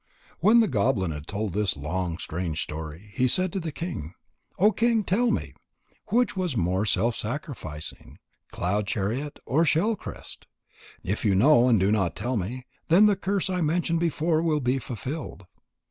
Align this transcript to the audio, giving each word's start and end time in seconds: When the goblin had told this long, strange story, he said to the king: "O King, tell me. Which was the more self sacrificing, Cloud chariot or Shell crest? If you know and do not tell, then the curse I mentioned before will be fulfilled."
When 0.39 0.61
the 0.61 0.67
goblin 0.67 1.11
had 1.11 1.27
told 1.27 1.53
this 1.53 1.77
long, 1.77 2.17
strange 2.17 2.59
story, 2.63 3.11
he 3.13 3.27
said 3.27 3.53
to 3.53 3.59
the 3.59 3.71
king: 3.71 4.15
"O 4.57 4.71
King, 4.71 5.03
tell 5.03 5.29
me. 5.29 5.53
Which 6.07 6.35
was 6.35 6.53
the 6.53 6.57
more 6.57 6.87
self 6.87 7.15
sacrificing, 7.15 8.17
Cloud 8.49 8.87
chariot 8.87 9.37
or 9.45 9.63
Shell 9.63 9.95
crest? 9.97 10.47
If 11.03 11.23
you 11.23 11.35
know 11.35 11.67
and 11.67 11.79
do 11.79 11.91
not 11.91 12.15
tell, 12.15 12.35
then 12.87 13.05
the 13.05 13.15
curse 13.15 13.47
I 13.47 13.61
mentioned 13.61 13.99
before 13.99 14.41
will 14.41 14.59
be 14.59 14.79
fulfilled." 14.79 15.45